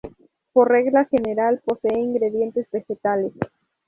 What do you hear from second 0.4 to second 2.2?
Por regla general posee